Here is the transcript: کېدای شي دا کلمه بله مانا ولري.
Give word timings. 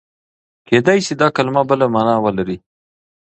کېدای 0.67 0.99
شي 1.05 1.13
دا 1.21 1.27
کلمه 1.35 1.61
بله 1.69 1.85
مانا 1.93 2.15
ولري. 2.25 2.57